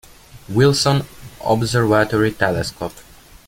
[0.49, 1.05] Wilson
[1.43, 2.95] Observatory telescope.